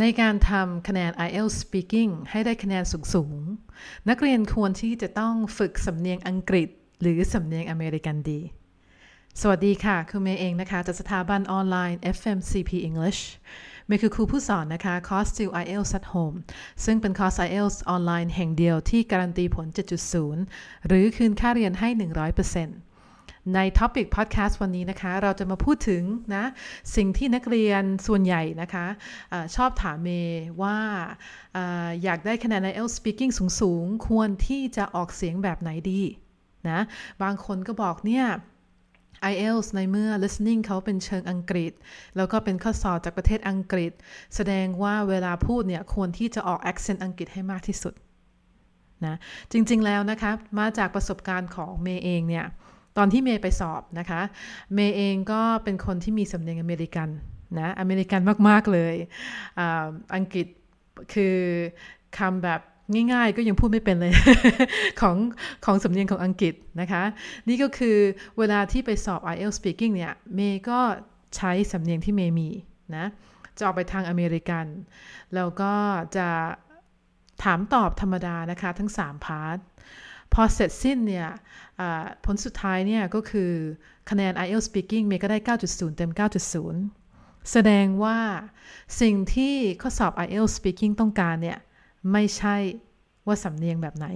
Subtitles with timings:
[0.00, 6.68] ในการทำคะแนน IELTS Speaking ให้ได้คะแนนสูงๆ นักเรียนควรที่จะต้องฝึกสำเนียงอังกฤษ
[7.00, 8.40] หรือสำเนียงอเมริกันดี
[9.40, 13.20] สวัสดีค่ะคือเมย์เองนะคะ จากสถาบันออนไลน์ FMCP English
[13.86, 16.36] เมย์คือครูผู้สอนนะคะ คอร์ส Still IELTS at Home
[16.84, 19.66] ซึ่งเป็นคอร์ส IELTS ออนไลน์แห่งเดียวที่การันตีผล
[20.26, 22.85] 7.0 หรือคืนค่าเรียนให้ 100%
[23.54, 26.02] ใน topic พอดแคสต์วันนี้นะคะ เราจะมาพูดถึง
[26.34, 26.44] นะ
[26.96, 28.86] สิ่งที่นักเรียนส่วนใหญ่นะคะ
[29.32, 30.08] อะชอบถามเม
[30.62, 30.76] ว่า
[31.56, 31.58] อ
[32.02, 36.02] อยากได้คะแนนใน IELTS Speaking สูงๆ ควรที่จะออกเสียงแบบไหนดี
[36.70, 36.80] นะ
[37.22, 38.26] บางคนก็บอกเนี่ย
[39.32, 41.72] IELTS ในเมื่อ listening เขาเป็นเชิงอังกฤษ
[42.16, 43.92] แล้วก็เป็นข้อสอบจากประเทศอังกฤษ
[44.34, 47.94] แสดงว่าเวลาพูดเนี่ยควรที่จะออก accent อังกฤษให้มากที่สุด
[49.06, 49.16] นะ
[49.52, 52.46] จริงๆแล้วนะคะมาจากประสบการณ์ของเมย์เองเนี่ย
[52.98, 54.20] ตอนที่เมย์ไปสอบนะคะ
[54.74, 57.08] เมย์เองก็เป็นคนที่มีสำเนียงอเมริกัน
[57.58, 58.94] นะอเมริกันมาก ๆ เลย
[59.58, 59.60] อ
[60.14, 60.46] อังกฤษ
[61.12, 61.36] คือ
[62.18, 62.60] คำแบบ
[63.12, 64.12] ง่ายๆ ก็ยังพูดไม่เป็นเลย
[65.00, 65.16] ของ
[65.64, 67.02] ของสำเนียงของอังกฤษนะคะ
[67.48, 67.96] นี่ก็คือ
[68.38, 70.80] เวลาที่ไปสอบ IELTS speaking เนี่ย เมย์ก็
[71.36, 72.48] ใช้สำเนียงที่เมย์มี
[72.96, 73.06] นะ
[73.56, 74.66] จะออกไปทางอเมริกัน
[75.34, 75.72] แล้วก็
[76.16, 76.28] จะ
[77.44, 79.58] ถามตอบธรรมดานะคะ ทั้ง 3 part
[80.32, 81.28] พอเสร็จสิ้นเนี่ย
[82.24, 83.50] ผลสุดท้ายเนี่ยก็คือ
[84.10, 86.10] คะแนน IELTS Speaking เมย์ก็ได้ 9.0 เต็ม
[86.78, 88.18] 9.0 แสดงว่า
[89.00, 91.58] สิ่งที่ข้อสอบ IELTS Speaking ต้องการเนี่ย
[92.12, 92.56] ไม่ใช่
[93.26, 94.08] ว่าสำเนียงแบบไหน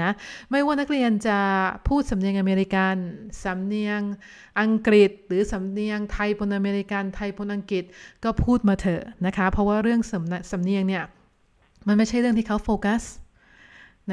[0.00, 0.10] นะ
[0.50, 1.38] ไม่ว่านักเรียนจะ
[1.88, 2.96] พูดสำเนียงอเมริกัน
[3.44, 4.00] สำเนียง
[4.60, 7.84] อังกฤษ หรือสำเนียงไทยปนอเมริกัน ไทยปนอังกฤษ
[8.24, 11.04] ก็พูดมาเถอะนะคะ เพราะว่าเรื่องสำสำเนียงเนี่ย
[11.86, 13.02] มันไม่ใช่เรื่องที่เขาโฟกัส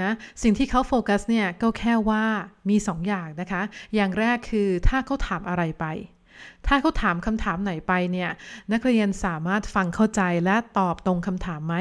[0.02, 0.12] นะ
[0.44, 2.23] สิ่งที่เขาโฟกัสเนี่ยก็แค่ว่า
[2.70, 3.62] มี2ออย่างนะคะ
[3.95, 5.86] อย่างแรกคือถ้าเขาถามอะไรไป
[6.67, 8.30] ถ้าเขาถามคำถามไหนไปเนี่ย
[8.72, 11.75] นักเรียนสามารถฟังเข้าใจและตอบตรงคำถามไหม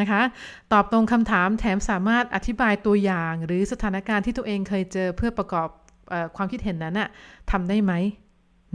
[0.00, 0.22] นะคะ
[0.72, 5.68] ตอบตรงคำถามแถมสามารถอธิบายตัวอย่าง หรือสถานการณ์ที่ตัวเองเคยเจอเพื่อประกอบ
[6.12, 7.08] อความคิดเห็นนั้นน่ะ
[7.50, 7.92] ทำได้ไหม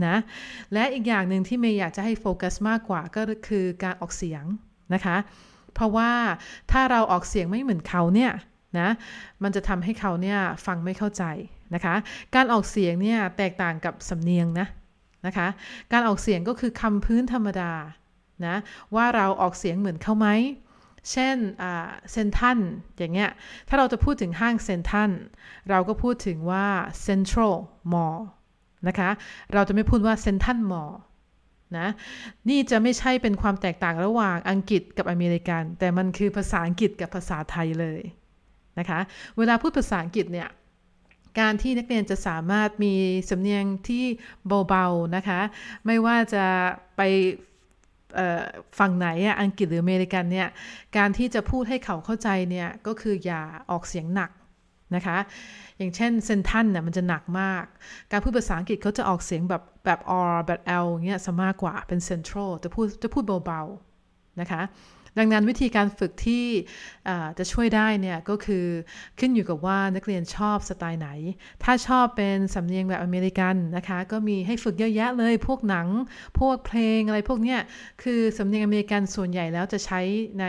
[0.06, 0.16] นะ
[0.72, 4.44] และอีกอย่างหนึ่งที่เมย์อยากจะให้โฟกัสมากกว่าก็คือการออกเสียง
[4.94, 5.16] นะคะ
[5.74, 6.10] เพราะว่า
[6.70, 8.32] ถ้าเราออกเสียงไม่เหมือนเขาเนี่ย
[8.80, 8.88] นะ
[9.42, 11.24] มันจะทำให้เขาเนี่ยฟังไม่เข้าใจ
[11.74, 11.94] นะคะ
[12.34, 14.66] การออกเสียงเนี่ยแตกต่างกับสำเนียงนะ
[15.26, 15.48] นะคะ
[15.92, 17.72] การออกเสียงก็คือคำพื้นธรรมดา
[18.46, 18.56] นะ
[18.94, 20.28] ว่าเราออกเสียงเหมือนเขาไหม
[21.10, 21.36] เช่น
[22.12, 22.58] เซนทัน
[22.98, 23.30] อย่างเงี้ย
[23.68, 25.10] ถ้าเราจะพูดถึงห้างเซนทัน
[25.70, 26.66] เราก็พูดถึงว่า
[27.06, 27.54] Central
[27.92, 28.20] Mall
[28.88, 29.10] นะคะ
[29.54, 30.92] เราจะไม่พูดว่าเซนทันมอล
[31.78, 31.88] นะ
[32.48, 38.00] นี่จะไม่ใช่เป็นความแตกต่างระหว่างอังกฤษกับอเมริกัน แต่มันคือภาษาอังกฤษกับภาษาไทยเลย
[38.78, 39.00] นะคะ
[39.36, 40.48] เวลาพูดภาษาอังกฤษเนี่ย
[41.40, 42.94] การที่นักเรียนจะสามารถมี
[43.30, 44.04] สำเนียงที่
[44.68, 45.40] เบาๆนะคะ
[45.86, 46.44] ไม่ว่าจะ
[46.96, 47.02] ไป
[48.78, 50.48] ฝั่งไหนอะอังกฤษหรืออเมริกันเนี่ย
[50.96, 54.30] การที่จะพูดให้เขาเข้าใจเนี่ยก็คืออย่าออกเสียงหนัก
[54.94, 55.18] นะคะ
[55.78, 57.64] อย่างเช่นเซนทันเนี่ยมันจะหนักมาก
[58.10, 64.62] การพูดภาษาอังกฤษเขาจะออกเสียงแบบแบบ R แบบ L เงี้ยสมากกว่าเป็น central จะพูดจะพูดเบาๆนะคะ
[65.18, 66.44] ดังนั้นวิธีการฝึกที่
[67.38, 68.66] จะช่วยได้เนี่ยก็คือ
[69.18, 71.08] ขึ้นอยู่กับว่านักเรียนชอบสไตล์ไหน
[71.64, 75.88] ถ้าชอบเป็นสำเนียงแบบอเมริกันนะคะ ก็มีให้ฝึกเยอะแยะเลย พวกหนัง
[76.38, 77.60] พวกเพลงอะไรพวกเนี้ย
[78.02, 80.00] คือสำเนียงอเมริกันส่วนใหญ่แล้วจะใช้
[80.40, 80.44] ใน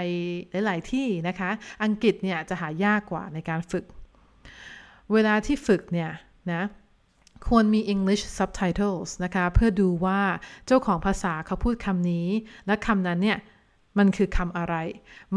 [0.66, 1.50] หลาย ๆ ที่นะคะ
[1.84, 3.86] อังกฤษเนี่ยจะหายากกว่าในการฝึก
[5.14, 6.12] เวลาที่ฝึกเนี่ย
[6.52, 6.64] นะ
[7.48, 10.22] ควรมี English subtitles นะคะ เพื่อดูว่า
[10.68, 12.28] เจ้าของภาษาเขาพูดคำนี้
[12.68, 13.38] และคำนั้นเนี่ย
[13.98, 14.76] มันคือคำอะไร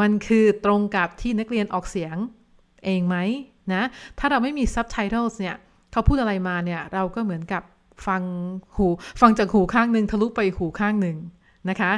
[0.01, 2.17] มันคือตรงกับที่นักเรียนออกเสียง
[2.85, 3.17] เองไหม
[3.73, 3.83] นะ
[4.19, 5.57] ถ้าเราไม่มี subtitles เนี่ย
[5.93, 7.63] เขาพูดอะไรมาเนี่ย เราก็เหมือนกับ
[8.07, 8.23] ฟัง
[8.77, 8.87] หู
[9.21, 11.19] ฟังจากหูข้างหนึ่งทะลุไปหูข้างหนึ่ง
[11.71, 11.93] นะคะ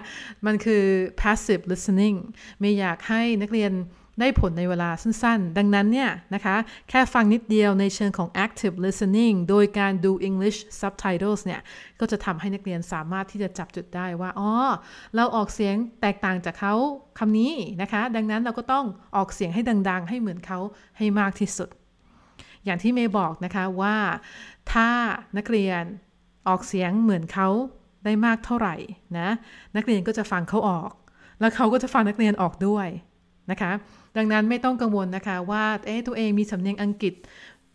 [0.46, 0.82] มันคือ
[1.20, 2.16] passive listening
[2.60, 3.72] ไม่อยากให้นักเรียน
[4.20, 6.56] ได้ผลในเวลาสั้นๆ ดังนั้นเนี่ยนะคะ
[6.88, 11.60] แค่ฟังนิดเดียวในเชิงของ active listening โดยการดู English subtitles เนี่ย
[12.00, 14.50] ก็จะทำให้นักเรียนสามารถที่จะจับจุดได้ว่า อ๋อ
[15.14, 16.74] เราออกเสียงแตกต่างจากเขา
[17.18, 17.52] คำนี้
[17.82, 18.86] นะคะ ดังนั้นเราก็ต้อง
[19.16, 20.58] ออกเสียงให้ดังๆ ให้เหมือนเขา
[20.98, 21.68] ให้มากที่สุด
[22.64, 23.96] อย่างที่เมย์บอกนะคะว่า
[24.72, 24.88] ถ้า
[25.36, 25.82] นักเรียน
[26.48, 27.48] ออกเสียงเหมือนเขา
[28.04, 28.76] ได้มากเท่าไหร่
[29.18, 29.28] นะ
[29.76, 30.90] นักเรียนก็จะฟังเขาออก
[31.40, 32.88] แล้วเขาก็จะฟังนักเรียนออกด้วย
[33.50, 33.72] นะคะ
[34.16, 37.14] ดังนั้นไม่ต้องกังวลนะคะว่าเอ๊ะตัวเองมีสำเนียงอังกฤษ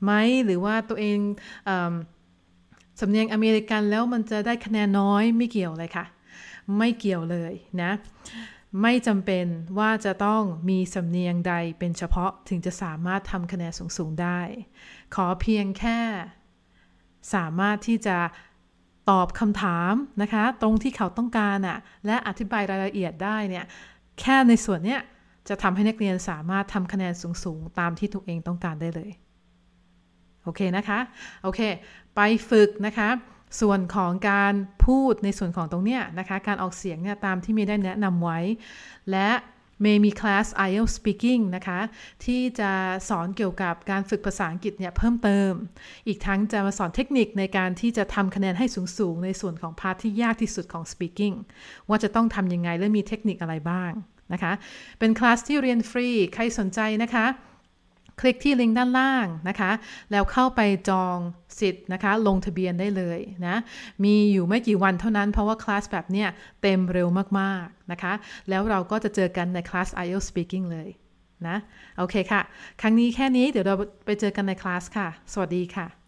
[0.04, 0.12] ไหม
[0.46, 1.18] หรือว่าตัวเอง
[3.00, 6.06] สำเนียงอเมริกันแล้วมันจะได้คะแนนน้อยไม่เกี่ยวเลยค่ะ
[6.78, 7.92] ไม่เกี่ยวเลยนะ
[8.82, 9.46] ไม่จำเป็น
[9.80, 14.40] ว่าจะต้องมีสำเนียงใดเป็นเฉพาะถึงจะสามารถทำคะแนนสูงๆได้
[15.16, 16.00] ขอเพียงแค่
[17.34, 18.18] สามารถที่จะ
[19.10, 23.66] ตอบคำถามนะคะ ตรงที่เขาต้องการอะและอธิบายรายละเอียดได้เนี่ย
[24.20, 25.02] แค่ในส่วนเนี้ย
[25.50, 29.12] จะทำให้นักเรียนสามารถทำคะแนนสูงๆ ตามที่ตัวเองต้องการได้เลย
[30.44, 31.00] โอเคนะคะ
[31.44, 31.60] โอเค
[32.16, 33.10] ไปฝึกนะคะ
[33.62, 34.54] ส่วนของการ
[34.86, 38.40] พูดในส่วนของตรงเนี้ยนะคะ การออกเสียงเนี่ยตามที่เมย์ได้แนะนำไว้
[39.12, 39.30] และ
[39.82, 41.80] เมย์มี class IELTS Speaking นะคะ
[42.26, 42.72] ที่จะ
[43.10, 45.52] สอนเกี่ยวกับการฝึกภาษาอังกฤษเนี่ยเพิ่มเติม
[46.08, 48.66] อีกทั้งจะมาสอนเทคนิคในการที่จะทำคะแนนให้
[48.98, 51.36] สูง ๆ ในส่วนของ part ที่ยากที่สุดของ Speaking
[51.90, 53.92] ว่าจะต้องทำยังไงและมีเทคนิคอะไรบ้าง
[54.34, 54.54] นะคะ
[55.00, 57.28] เป็นคลาสที่เรียนฟรี ใครสนใจนะคะ
[58.20, 59.72] คลิกที่ลิงก์ด้านล่างนะคะ
[60.12, 61.18] แล้วเข้าไปจอง
[61.60, 63.56] สิทธิ์นะคะ ลงทะเบียนได้เลยนะ
[64.04, 66.28] มีอยู่ไม่กี่วันเท่านั้น เพราะว่าคลาสแบบเนี้ย
[66.62, 67.08] เต็มเร็ว
[67.40, 68.14] มากๆนะคะ
[68.50, 70.90] แล้วเราก็จะเจอกันในคลาส IELTS Speaking เลย
[71.48, 71.58] นะ
[71.98, 72.42] โอเคค่ะ
[72.82, 73.76] ครั้งนี้แค่นี้ เดี๋ยวเรา
[74.06, 76.01] ไปเจอกันในคลาสค่ะ สวัสดีค่ะ